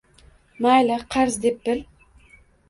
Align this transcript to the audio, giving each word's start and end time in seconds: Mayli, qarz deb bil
Mayli, 0.65 0.97
qarz 1.17 1.37
deb 1.45 1.61
bil 1.71 1.85